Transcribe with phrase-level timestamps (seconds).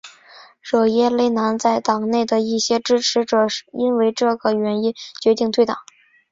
[0.63, 5.77] 惹耶勒南在党内的一些支持者因为这个原因决定退党。